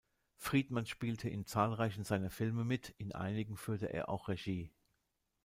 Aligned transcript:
Friedman 0.35 0.87
spielte 0.87 1.29
in 1.29 1.45
zahlreichen 1.45 2.03
seiner 2.03 2.31
Filme 2.31 2.65
mit, 2.65 2.89
in 2.97 3.11
einigen 3.13 3.55
führte 3.55 3.85
er 3.93 4.09
auch 4.09 4.29
Regie. 4.29 4.71